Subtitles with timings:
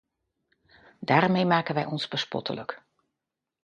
[0.99, 2.83] Daarmee maken wij ons bespottelijk.